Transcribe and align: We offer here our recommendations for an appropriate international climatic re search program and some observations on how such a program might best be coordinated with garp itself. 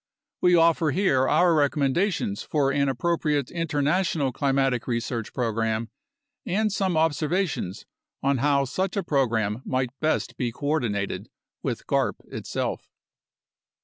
We 0.41 0.55
offer 0.55 0.89
here 0.89 1.27
our 1.29 1.53
recommendations 1.53 2.41
for 2.41 2.71
an 2.71 2.89
appropriate 2.89 3.51
international 3.51 4.31
climatic 4.33 4.87
re 4.87 4.99
search 4.99 5.31
program 5.31 5.91
and 6.43 6.71
some 6.73 6.97
observations 6.97 7.85
on 8.23 8.39
how 8.39 8.65
such 8.65 8.97
a 8.97 9.03
program 9.03 9.61
might 9.63 9.91
best 9.99 10.37
be 10.37 10.51
coordinated 10.51 11.29
with 11.61 11.85
garp 11.85 12.15
itself. 12.31 12.89